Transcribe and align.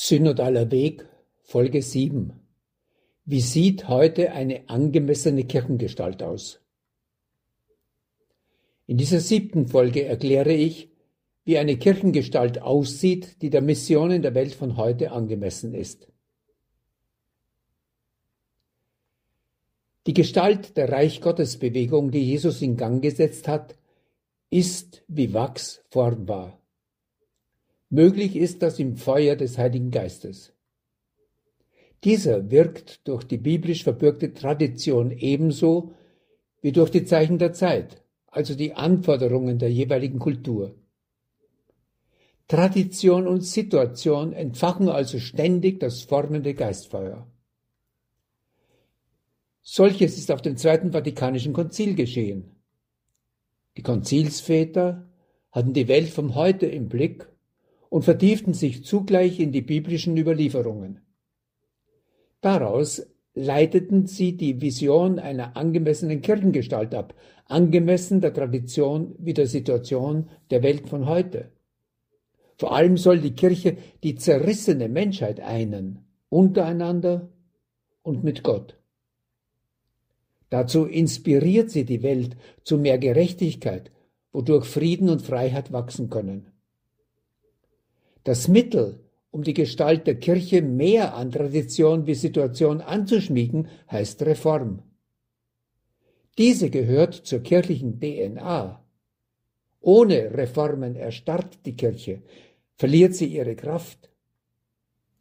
Synodaler 0.00 0.70
Weg, 0.70 1.08
Folge 1.42 1.82
7. 1.82 2.32
Wie 3.24 3.40
sieht 3.40 3.88
heute 3.88 4.30
eine 4.30 4.68
angemessene 4.68 5.42
Kirchengestalt 5.42 6.22
aus? 6.22 6.60
In 8.86 8.96
dieser 8.96 9.18
siebten 9.18 9.66
Folge 9.66 10.04
erkläre 10.04 10.52
ich, 10.52 10.92
wie 11.44 11.58
eine 11.58 11.76
Kirchengestalt 11.76 12.62
aussieht, 12.62 13.42
die 13.42 13.50
der 13.50 13.60
Mission 13.60 14.12
in 14.12 14.22
der 14.22 14.36
Welt 14.36 14.54
von 14.54 14.76
heute 14.76 15.10
angemessen 15.10 15.74
ist. 15.74 16.06
Die 20.06 20.14
Gestalt 20.14 20.76
der 20.76 20.92
Reich 20.92 21.20
Gottes 21.20 21.58
Bewegung, 21.58 22.12
die 22.12 22.24
Jesus 22.24 22.62
in 22.62 22.76
Gang 22.76 23.02
gesetzt 23.02 23.48
hat, 23.48 23.76
ist 24.48 25.02
wie 25.08 25.34
Wachs 25.34 25.82
formbar. 25.90 26.56
Möglich 27.90 28.36
ist 28.36 28.62
das 28.62 28.78
im 28.78 28.96
Feuer 28.96 29.34
des 29.34 29.56
Heiligen 29.56 29.90
Geistes. 29.90 30.52
Dieser 32.04 32.50
wirkt 32.50 33.06
durch 33.08 33.24
die 33.24 33.38
biblisch 33.38 33.82
verbürgte 33.82 34.34
Tradition 34.34 35.10
ebenso 35.10 35.94
wie 36.60 36.72
durch 36.72 36.90
die 36.90 37.04
Zeichen 37.04 37.38
der 37.38 37.52
Zeit, 37.52 38.02
also 38.26 38.54
die 38.54 38.74
Anforderungen 38.74 39.58
der 39.58 39.72
jeweiligen 39.72 40.18
Kultur. 40.18 40.74
Tradition 42.46 43.26
und 43.26 43.42
Situation 43.42 44.32
entfachen 44.32 44.88
also 44.88 45.18
ständig 45.18 45.80
das 45.80 46.02
formende 46.02 46.54
Geistfeuer. 46.54 47.26
Solches 49.62 50.16
ist 50.16 50.30
auf 50.30 50.40
dem 50.40 50.56
Zweiten 50.56 50.92
Vatikanischen 50.92 51.52
Konzil 51.52 51.94
geschehen. 51.94 52.56
Die 53.76 53.82
Konzilsväter 53.82 55.10
hatten 55.52 55.74
die 55.74 55.88
Welt 55.88 56.08
vom 56.08 56.34
Heute 56.34 56.66
im 56.66 56.88
Blick 56.88 57.28
und 57.90 58.04
vertieften 58.04 58.54
sich 58.54 58.84
zugleich 58.84 59.40
in 59.40 59.52
die 59.52 59.62
biblischen 59.62 60.16
Überlieferungen. 60.16 61.00
Daraus 62.40 63.06
leiteten 63.34 64.06
sie 64.06 64.36
die 64.36 64.60
Vision 64.60 65.18
einer 65.18 65.56
angemessenen 65.56 66.20
Kirchengestalt 66.20 66.94
ab, 66.94 67.14
angemessen 67.46 68.20
der 68.20 68.34
Tradition 68.34 69.14
wie 69.18 69.34
der 69.34 69.46
Situation 69.46 70.28
der 70.50 70.62
Welt 70.62 70.88
von 70.88 71.06
heute. 71.06 71.52
Vor 72.56 72.74
allem 72.74 72.96
soll 72.96 73.20
die 73.20 73.34
Kirche 73.34 73.76
die 74.02 74.16
zerrissene 74.16 74.88
Menschheit 74.88 75.40
einen, 75.40 76.04
untereinander 76.28 77.28
und 78.02 78.24
mit 78.24 78.42
Gott. 78.42 78.76
Dazu 80.50 80.84
inspiriert 80.84 81.70
sie 81.70 81.84
die 81.84 82.02
Welt 82.02 82.36
zu 82.64 82.78
mehr 82.78 82.98
Gerechtigkeit, 82.98 83.92
wodurch 84.32 84.66
Frieden 84.66 85.08
und 85.08 85.22
Freiheit 85.22 85.72
wachsen 85.72 86.10
können. 86.10 86.52
Das 88.28 88.46
Mittel, 88.46 89.00
um 89.30 89.42
die 89.42 89.54
Gestalt 89.54 90.06
der 90.06 90.16
Kirche 90.16 90.60
mehr 90.60 91.14
an 91.14 91.30
Tradition 91.30 92.06
wie 92.06 92.14
Situation 92.14 92.82
anzuschmiegen, 92.82 93.68
heißt 93.90 94.20
Reform. 94.20 94.82
Diese 96.36 96.68
gehört 96.68 97.14
zur 97.14 97.38
kirchlichen 97.38 97.98
DNA. 98.00 98.84
Ohne 99.80 100.34
Reformen 100.34 100.94
erstarrt 100.94 101.64
die 101.64 101.74
Kirche, 101.74 102.20
verliert 102.74 103.14
sie 103.14 103.28
ihre 103.28 103.56
Kraft. 103.56 104.10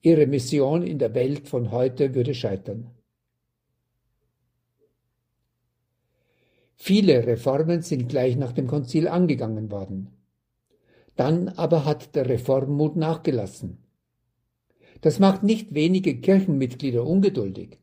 Ihre 0.02 0.28
Mission 0.28 0.83
in 0.83 1.00
der 1.00 1.16
Welt 1.16 1.47
von 1.47 1.72
heute 1.72 2.13
würde 2.13 2.35
scheitern. 2.35 2.91
Viele 6.75 7.25
Reformen 7.25 7.83
sind 7.83 8.09
gleich 8.09 8.35
nach 8.35 8.52
dem 8.52 8.67
Konzil 8.67 9.08
angegangen 9.08 9.72
worden. 9.72 10.16
Dann 11.17 11.49
aber 11.49 11.83
hat 11.83 12.15
der 12.15 12.29
Reformmut 12.29 12.95
nachgelassen. 12.95 13.79
Das 15.01 15.19
macht 15.19 15.43
nicht 15.43 15.73
wenige 15.73 16.15
Kirchenmitglieder 16.17 17.05
ungeduldig. 17.05 17.79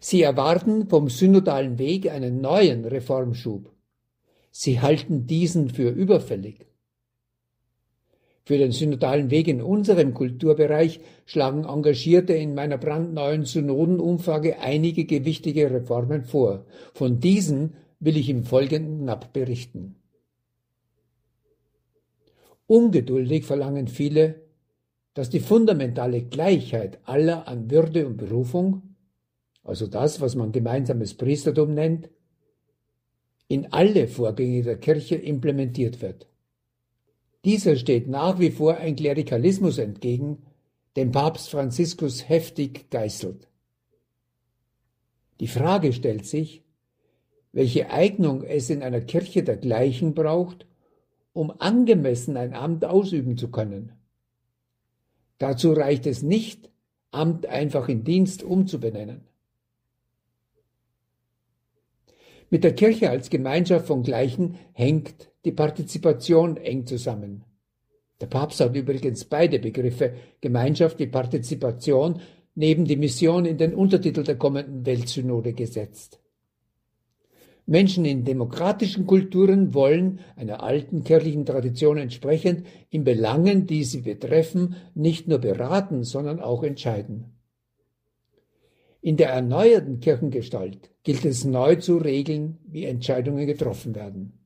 Sie 0.00 0.22
erwarten 0.22 0.88
vom 0.88 1.08
synodalen 1.08 1.78
Weg 1.78 2.10
einen 2.10 2.40
neuen 2.40 2.84
Reformschub. 2.84 3.70
Sie 4.50 4.80
halten 4.80 5.26
diesen 5.26 5.70
für 5.70 5.90
überfällig. 5.90 6.66
Für 8.44 8.58
den 8.58 8.72
synodalen 8.72 9.30
Weg 9.30 9.48
in 9.48 9.62
unserem 9.62 10.12
Kulturbereich 10.12 11.00
schlagen 11.24 11.64
Engagierte 11.64 12.34
in 12.34 12.54
meiner 12.54 12.76
brandneuen 12.76 13.46
Synodenumfrage 13.46 14.58
einige 14.58 15.06
gewichtige 15.06 15.70
Reformen 15.70 16.24
vor. 16.24 16.66
Von 16.92 17.20
diesen 17.20 17.74
will 18.00 18.18
ich 18.18 18.28
im 18.28 18.44
Folgenden 18.44 19.02
knapp 19.04 19.32
berichten. 19.32 19.96
Ungeduldig 22.66 23.44
verlangen 23.44 23.88
viele, 23.88 24.42
dass 25.12 25.30
die 25.30 25.40
fundamentale 25.40 26.22
Gleichheit 26.22 26.98
aller 27.04 27.46
an 27.46 27.70
Würde 27.70 28.06
und 28.06 28.16
Berufung, 28.16 28.94
also 29.62 29.86
das, 29.86 30.20
was 30.20 30.34
man 30.34 30.52
gemeinsames 30.52 31.14
Priestertum 31.14 31.74
nennt, 31.74 32.10
in 33.48 33.72
alle 33.72 34.08
Vorgänge 34.08 34.62
der 34.62 34.78
Kirche 34.78 35.16
implementiert 35.16 36.00
wird. 36.02 36.26
Dieser 37.44 37.76
steht 37.76 38.08
nach 38.08 38.38
wie 38.38 38.50
vor 38.50 38.78
ein 38.78 38.96
Klerikalismus 38.96 39.78
entgegen, 39.78 40.42
den 40.96 41.12
Papst 41.12 41.50
Franziskus 41.50 42.28
heftig 42.28 42.90
geißelt. 42.90 43.48
Die 45.40 45.48
Frage 45.48 45.92
stellt 45.92 46.24
sich, 46.24 46.62
welche 47.52 47.90
Eignung 47.90 48.42
es 48.42 48.70
in 48.70 48.82
einer 48.82 49.00
Kirche 49.00 49.42
dergleichen 49.42 50.14
braucht, 50.14 50.66
um 51.34 51.52
angemessen 51.58 52.38
ein 52.38 52.54
Amt 52.54 52.86
ausüben 52.86 53.36
zu 53.36 53.50
können. 53.50 53.92
Dazu 55.36 55.72
reicht 55.72 56.06
es 56.06 56.22
nicht, 56.22 56.70
Amt 57.10 57.46
einfach 57.46 57.88
in 57.88 58.02
Dienst 58.02 58.42
umzubenennen. 58.42 59.20
Mit 62.50 62.64
der 62.64 62.74
Kirche 62.74 63.10
als 63.10 63.30
Gemeinschaft 63.30 63.86
von 63.86 64.02
Gleichen 64.02 64.56
hängt 64.72 65.30
die 65.44 65.52
Partizipation 65.52 66.56
eng 66.56 66.86
zusammen. 66.86 67.44
Der 68.20 68.26
Papst 68.26 68.60
hat 68.60 68.74
übrigens 68.74 69.24
beide 69.24 69.58
Begriffe 69.58 70.14
Gemeinschaft 70.40 70.98
wie 70.98 71.06
Partizipation 71.06 72.20
neben 72.54 72.84
die 72.84 72.96
Mission 72.96 73.44
in 73.44 73.58
den 73.58 73.74
Untertitel 73.74 74.22
der 74.22 74.36
kommenden 74.36 74.86
Weltsynode 74.86 75.52
gesetzt. 75.52 76.20
Menschen 77.66 78.04
in 78.04 78.24
demokratischen 78.24 79.06
Kulturen 79.06 79.72
wollen, 79.72 80.20
einer 80.36 80.62
alten 80.62 81.02
kirchlichen 81.02 81.46
Tradition 81.46 81.96
entsprechend, 81.96 82.66
in 82.90 83.04
Belangen, 83.04 83.66
die 83.66 83.84
sie 83.84 84.02
betreffen, 84.02 84.76
nicht 84.94 85.28
nur 85.28 85.38
beraten, 85.38 86.04
sondern 86.04 86.40
auch 86.40 86.62
entscheiden. 86.62 87.34
In 89.00 89.16
der 89.16 89.30
erneuerten 89.30 90.00
Kirchengestalt 90.00 90.90
gilt 91.02 91.24
es 91.24 91.44
neu 91.44 91.76
zu 91.76 91.98
regeln, 91.98 92.58
wie 92.66 92.84
Entscheidungen 92.84 93.46
getroffen 93.46 93.94
werden. 93.94 94.43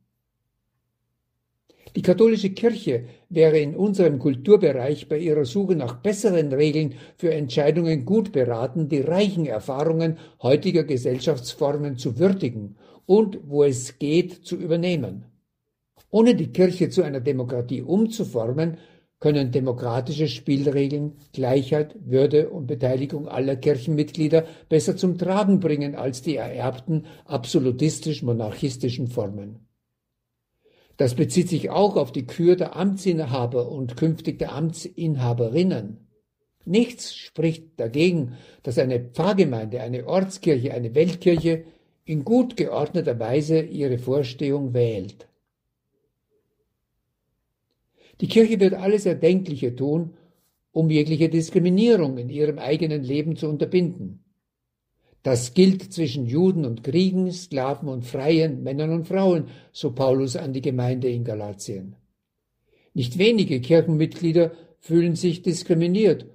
Die 1.96 2.02
katholische 2.02 2.50
Kirche 2.50 3.04
wäre 3.28 3.58
in 3.58 3.74
unserem 3.74 4.18
Kulturbereich 4.18 5.08
bei 5.08 5.18
ihrer 5.18 5.44
Suche 5.44 5.74
nach 5.74 5.96
besseren 5.96 6.52
Regeln 6.52 6.94
für 7.16 7.32
Entscheidungen 7.32 8.04
gut 8.04 8.32
beraten, 8.32 8.88
die 8.88 9.00
reichen 9.00 9.46
Erfahrungen 9.46 10.18
heutiger 10.42 10.84
Gesellschaftsformen 10.84 11.96
zu 11.96 12.18
würdigen 12.18 12.76
und, 13.06 13.38
wo 13.44 13.64
es 13.64 13.98
geht, 13.98 14.44
zu 14.44 14.56
übernehmen. 14.56 15.24
Ohne 16.10 16.34
die 16.34 16.52
Kirche 16.52 16.90
zu 16.90 17.02
einer 17.02 17.20
Demokratie 17.20 17.82
umzuformen, 17.82 18.78
können 19.20 19.50
demokratische 19.50 20.28
Spielregeln 20.28 21.16
Gleichheit, 21.32 21.96
Würde 22.04 22.50
und 22.50 22.66
Beteiligung 22.66 23.28
aller 23.28 23.56
Kirchenmitglieder 23.56 24.44
besser 24.68 24.96
zum 24.96 25.18
Tragen 25.18 25.58
bringen 25.58 25.96
als 25.96 26.22
die 26.22 26.36
ererbten 26.36 27.06
absolutistisch-monarchistischen 27.24 29.08
Formen. 29.08 29.67
Das 30.98 31.14
bezieht 31.14 31.48
sich 31.48 31.70
auch 31.70 31.96
auf 31.96 32.10
die 32.10 32.26
Kür 32.26 32.56
der 32.56 32.74
Amtsinhaber 32.74 33.70
und 33.70 33.96
künftig 33.96 34.40
der 34.40 34.52
Amtsinhaberinnen. 34.52 36.08
Nichts 36.64 37.14
spricht 37.14 37.78
dagegen, 37.78 38.36
dass 38.64 38.78
eine 38.78 39.00
Pfarrgemeinde, 39.00 39.80
eine 39.80 40.06
Ortskirche, 40.06 40.74
eine 40.74 40.94
Weltkirche 40.96 41.64
in 42.04 42.24
gut 42.24 42.56
geordneter 42.56 43.18
Weise 43.20 43.60
ihre 43.60 43.98
Vorstehung 43.98 44.74
wählt. 44.74 45.28
Die 48.20 48.28
Kirche 48.28 48.58
wird 48.58 48.74
alles 48.74 49.06
Erdenkliche 49.06 49.76
tun, 49.76 50.14
um 50.72 50.90
jegliche 50.90 51.28
Diskriminierung 51.28 52.18
in 52.18 52.28
ihrem 52.28 52.58
eigenen 52.58 53.04
Leben 53.04 53.36
zu 53.36 53.48
unterbinden. 53.48 54.24
Das 55.22 55.54
gilt 55.54 55.92
zwischen 55.92 56.26
Juden 56.26 56.64
und 56.64 56.84
Kriegen, 56.84 57.30
Sklaven 57.32 57.88
und 57.88 58.06
Freien, 58.06 58.62
Männern 58.62 58.92
und 58.92 59.08
Frauen, 59.08 59.48
so 59.72 59.92
Paulus 59.92 60.36
an 60.36 60.52
die 60.52 60.62
Gemeinde 60.62 61.08
in 61.08 61.24
Galatien. 61.24 61.96
Nicht 62.94 63.18
wenige 63.18 63.60
Kirchenmitglieder 63.60 64.52
fühlen 64.80 65.16
sich 65.16 65.42
diskriminiert 65.42 66.26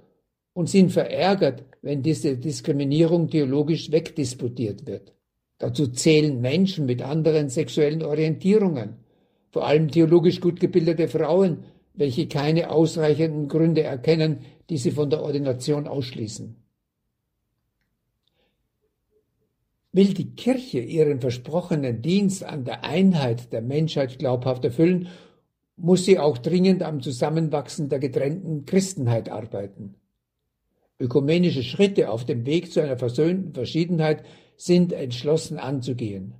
und 0.52 0.68
sind 0.68 0.92
verärgert, 0.92 1.64
wenn 1.82 2.02
diese 2.02 2.36
Diskriminierung 2.36 3.28
theologisch 3.28 3.90
wegdisputiert 3.90 4.86
wird. 4.86 5.12
Dazu 5.58 5.88
zählen 5.88 6.40
Menschen 6.40 6.86
mit 6.86 7.02
anderen 7.02 7.48
sexuellen 7.48 8.02
Orientierungen, 8.02 8.96
vor 9.50 9.66
allem 9.66 9.90
theologisch 9.90 10.40
gut 10.40 10.60
gebildete 10.60 11.08
Frauen, 11.08 11.64
welche 11.94 12.26
keine 12.26 12.70
ausreichenden 12.70 13.48
Gründe 13.48 13.82
erkennen, 13.82 14.38
die 14.68 14.78
sie 14.78 14.90
von 14.90 15.10
der 15.10 15.22
Ordination 15.22 15.86
ausschließen. 15.86 16.56
Will 19.94 20.12
die 20.12 20.34
Kirche 20.34 20.80
ihren 20.80 21.20
versprochenen 21.20 22.02
Dienst 22.02 22.42
an 22.42 22.64
der 22.64 22.82
Einheit 22.82 23.52
der 23.52 23.62
Menschheit 23.62 24.18
glaubhaft 24.18 24.64
erfüllen, 24.64 25.06
muss 25.76 26.04
sie 26.04 26.18
auch 26.18 26.36
dringend 26.36 26.82
am 26.82 27.00
Zusammenwachsen 27.00 27.88
der 27.88 28.00
getrennten 28.00 28.66
Christenheit 28.66 29.28
arbeiten. 29.28 29.94
Ökumenische 30.98 31.62
Schritte 31.62 32.10
auf 32.10 32.24
dem 32.24 32.44
Weg 32.44 32.72
zu 32.72 32.82
einer 32.82 32.96
versöhnten 32.96 33.54
Verschiedenheit 33.54 34.24
sind 34.56 34.92
entschlossen 34.92 35.58
anzugehen. 35.58 36.34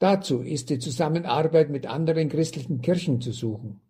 Dazu 0.00 0.40
ist 0.40 0.68
die 0.70 0.80
Zusammenarbeit 0.80 1.70
mit 1.70 1.86
anderen 1.86 2.28
christlichen 2.28 2.82
Kirchen 2.82 3.20
zu 3.20 3.30
suchen. 3.30 3.80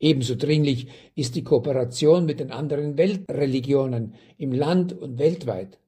Ebenso 0.00 0.34
dringlich 0.34 0.88
ist 1.14 1.36
die 1.36 1.44
Kooperation 1.44 2.26
mit 2.26 2.40
den 2.40 2.50
anderen 2.50 2.98
Weltreligionen 2.98 4.16
im 4.36 4.50
Land 4.50 4.92
und 4.92 5.20
weltweit. 5.20 5.78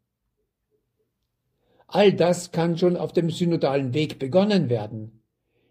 All 1.95 2.13
das 2.13 2.51
kann 2.51 2.77
schon 2.77 2.97
auf 2.97 3.13
dem 3.13 3.31
synodalen 3.31 3.95
Weg 3.95 4.19
begonnen 4.19 4.69
werden, 4.69 5.23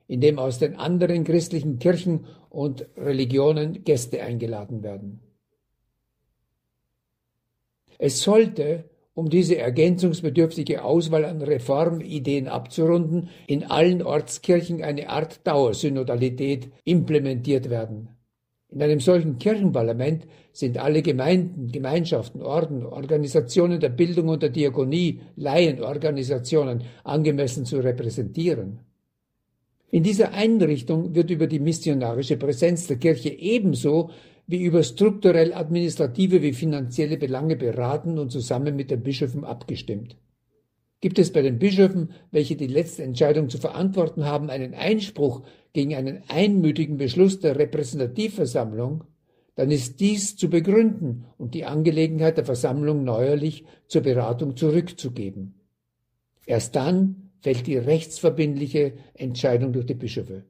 indem 0.07 0.39
aus 0.39 0.57
den 0.57 0.77
anderen 0.77 1.25
christlichen 1.25 1.79
Kirchen 1.79 2.27
und 2.49 2.87
Religionen 2.95 3.83
Gäste 3.83 4.23
eingeladen 4.23 4.83
werden. 4.83 5.19
Es 7.97 8.21
sollte, 8.21 8.89
um 9.13 9.29
diese 9.29 9.57
ergänzungsbedürftige 9.57 10.85
Auswahl 10.85 11.25
an 11.25 11.41
Reformideen 11.41 12.47
abzurunden, 12.47 13.27
in 13.45 13.65
allen 13.65 14.01
Ortskirchen 14.01 14.81
eine 14.81 15.09
Art 15.09 15.45
Dauersynodalität 15.45 16.71
implementiert 16.85 17.69
werden. 17.69 18.15
In 18.73 18.81
einem 18.81 18.99
solchen 18.99 19.37
Kirchenparlament 19.37 20.25
sind 20.51 20.79
alle 20.79 21.03
Gemeinden, 21.03 21.71
Gemeinschaften, 21.71 22.41
Orden, 22.41 22.83
Organisationen 22.83 23.79
der 23.79 23.89
Bildung 23.89 24.29
und 24.29 24.41
der 24.41 24.49
Diakonie, 24.49 25.21
Laienorganisationen 25.35 26.83
angemessen 27.03 27.65
zu 27.65 27.77
repräsentieren. 27.77 28.79
In 29.91 30.01
dieser 30.01 30.33
Einrichtung 30.33 31.13
wird 31.13 31.29
über 31.29 31.45
die 31.45 31.59
missionarische 31.59 32.35
Präsenz 32.35 32.87
der 32.87 32.97
Kirche 32.97 33.29
ebenso 33.29 34.09
wie 34.47 34.63
über 34.63 34.81
strukturell 34.81 35.53
administrative 35.53 36.41
wie 36.41 36.53
finanzielle 36.53 37.17
Belange 37.17 37.55
beraten 37.55 38.17
und 38.17 38.31
zusammen 38.31 38.75
mit 38.75 38.89
den 38.89 39.03
Bischöfen 39.03 39.43
abgestimmt. 39.43 40.17
Gibt 41.03 41.19
es 41.19 41.33
bei 41.33 41.41
den 41.41 41.59
Bischöfen, 41.59 42.11
welche 42.31 42.55
die 42.55 42.67
letzte 42.67 43.03
Entscheidung 43.03 43.50
zu 43.50 43.57
verantworten 43.57 44.23
haben, 44.23 44.50
einen 44.50 44.73
Einspruch 44.73 45.41
gegen 45.73 45.95
einen 45.95 46.23
einmütigen 46.29 46.95
Beschluss 46.95 47.41
der 47.41 47.59
Repräsentativversammlung, 47.59 49.03
dann 49.55 49.69
ist 49.69 50.00
dies 50.00 50.38
zu 50.38 50.50
begründen 50.50 51.25
und 51.38 51.55
die 51.55 51.65
Angelegenheit 51.65 52.38
der 52.38 52.45
Versammlung 52.45 53.03
neuerlich 53.03 53.65
zur 53.89 54.03
Beratung 54.03 54.55
zurückzugeben. 54.55 55.55
Erst 56.45 56.77
dann 56.77 57.31
fällt 57.41 57.67
die 57.67 57.75
rechtsverbindliche 57.75 58.94
Entscheidung 59.13 59.73
durch 59.73 59.88
die 59.88 59.95
Bischöfe. 59.95 60.45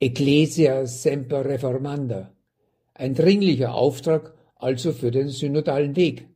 Ecclesia 0.00 0.84
semper 0.84 1.46
reformanda. 1.46 2.34
Ein 2.92 3.14
dringlicher 3.14 3.72
Auftrag 3.72 4.34
also 4.56 4.92
für 4.92 5.10
den 5.10 5.30
synodalen 5.30 5.96
Weg 5.96 6.28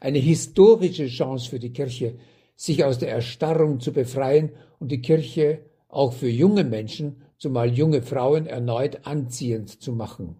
eine 0.00 0.18
historische 0.18 1.06
Chance 1.06 1.50
für 1.50 1.58
die 1.58 1.72
Kirche, 1.72 2.16
sich 2.54 2.84
aus 2.84 2.98
der 2.98 3.10
Erstarrung 3.10 3.80
zu 3.80 3.92
befreien 3.92 4.52
und 4.78 4.90
die 4.90 5.02
Kirche 5.02 5.60
auch 5.88 6.12
für 6.12 6.28
junge 6.28 6.64
Menschen, 6.64 7.22
zumal 7.38 7.70
junge 7.70 8.02
Frauen, 8.02 8.46
erneut 8.46 9.06
anziehend 9.06 9.82
zu 9.82 9.92
machen. 9.92 10.36